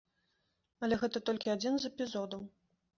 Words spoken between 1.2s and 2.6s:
толькі адзін з эпізодаў.